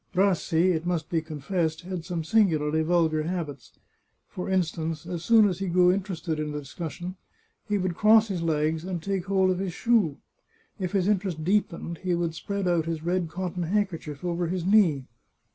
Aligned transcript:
Rassi, 0.15 0.71
it 0.73 0.83
must 0.83 1.11
be 1.11 1.21
confessed, 1.21 1.81
had 1.81 2.03
some 2.05 2.23
singularly 2.23 2.81
vulgar 2.81 3.21
habits. 3.21 3.73
For 4.29 4.49
instance, 4.49 5.05
as 5.05 5.23
soon 5.23 5.47
as 5.47 5.59
he 5.59 5.67
grew 5.67 5.91
interested 5.91 6.39
in 6.39 6.55
a 6.55 6.59
discussion, 6.59 7.17
he 7.67 7.77
would 7.77 7.93
cross 7.93 8.27
his 8.27 8.41
legs, 8.41 8.83
and 8.83 8.99
take 8.99 9.25
hold 9.25 9.51
of 9.51 9.59
his 9.59 9.73
shoe. 9.73 10.17
If 10.79 10.93
his 10.93 11.07
interest 11.07 11.43
deepened 11.43 11.99
he 11.99 12.15
would 12.15 12.33
spread 12.33 12.67
out 12.67 12.85
his 12.87 13.03
red 13.03 13.29
cotton 13.29 13.61
handkerchief 13.61 14.25
over 14.25 14.47
his 14.47 14.65
knee. 14.65 15.05